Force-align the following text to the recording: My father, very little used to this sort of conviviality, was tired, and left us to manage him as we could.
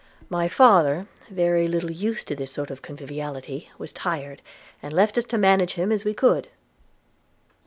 My 0.31 0.47
father, 0.49 1.05
very 1.29 1.67
little 1.67 1.91
used 1.91 2.27
to 2.29 2.35
this 2.35 2.49
sort 2.51 2.71
of 2.71 2.81
conviviality, 2.81 3.69
was 3.77 3.93
tired, 3.93 4.41
and 4.81 4.91
left 4.91 5.15
us 5.15 5.25
to 5.25 5.37
manage 5.37 5.73
him 5.73 5.91
as 5.91 6.03
we 6.03 6.15
could. 6.15 6.47